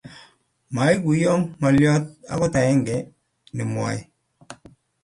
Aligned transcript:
Maguiye 0.75 1.31
ngolyo 1.39 1.93
agot 2.33 2.53
agenge 2.59 2.95
nenwae 3.55 3.99